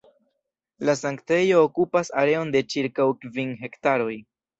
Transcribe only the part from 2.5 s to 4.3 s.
de ĉirkaŭ kvin hektaroj.